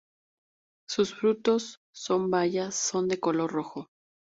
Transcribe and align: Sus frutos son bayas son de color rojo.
Sus 0.89 1.13
frutos 1.13 1.77
son 1.93 2.31
bayas 2.31 2.73
son 2.73 3.07
de 3.07 3.19
color 3.19 3.51
rojo. 3.51 3.85